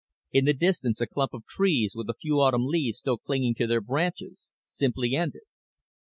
[0.31, 3.67] In the distance a clump of trees, with a few autumn leaves still clinging to
[3.67, 5.43] their branches, simply ended.